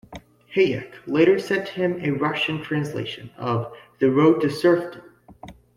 Hayek 0.55 0.91
later 1.05 1.37
sent 1.37 1.67
him 1.69 1.99
a 2.03 2.09
Russian 2.09 2.59
translation 2.63 3.29
of 3.37 3.71
"The 3.99 4.09
Road 4.09 4.41
to 4.41 4.49
Serfdom". 4.49 5.03